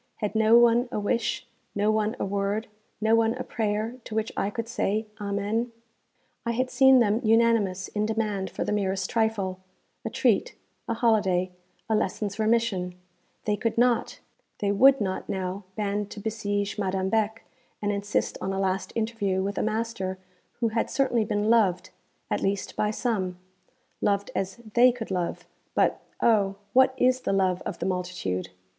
Had 0.15 0.33
no 0.33 0.57
one 0.57 0.89
a 0.91 0.99
wish, 0.99 1.45
no 1.75 1.91
one 1.91 2.15
a 2.19 2.25
word, 2.25 2.65
no 2.99 3.13
one 3.13 3.35
a 3.35 3.43
prayer 3.43 3.97
to 4.05 4.15
which 4.15 4.31
I 4.35 4.49
could 4.49 4.67
say 4.67 5.05
Amen? 5.21 5.71
I 6.43 6.53
had 6.53 6.71
seen 6.71 6.97
them 6.97 7.21
unanimous 7.23 7.87
in 7.89 8.07
demand 8.07 8.49
for 8.49 8.63
the 8.63 8.71
merest 8.71 9.11
trifle 9.11 9.59
a 10.03 10.09
treat, 10.09 10.55
a 10.87 10.95
holiday, 10.95 11.51
a 11.87 11.93
lesson's 11.95 12.39
remission; 12.39 12.95
they 13.45 13.55
could 13.55 13.77
not, 13.77 14.17
they 14.57 14.71
would 14.71 14.99
not 15.01 15.29
now 15.29 15.65
band 15.75 16.09
to 16.09 16.19
besiege 16.19 16.79
Madame 16.79 17.09
Beck, 17.09 17.43
and 17.79 17.91
insist 17.91 18.39
on 18.41 18.51
a 18.51 18.59
last 18.59 18.91
interview 18.95 19.43
with 19.43 19.59
a 19.59 19.61
master 19.61 20.17
who 20.61 20.69
had 20.69 20.89
certainly 20.89 21.25
been 21.25 21.47
loved, 21.51 21.91
at 22.31 22.41
least 22.41 22.75
by 22.75 22.89
some 22.89 23.37
loved 24.01 24.31
as 24.33 24.55
they 24.73 24.91
could 24.91 25.11
love; 25.11 25.45
but, 25.75 26.01
oh! 26.21 26.55
what 26.73 26.95
is 26.97 27.21
the 27.21 27.31
love 27.33 27.61
of 27.67 27.77
the 27.77 27.85
multitude? 27.85 28.49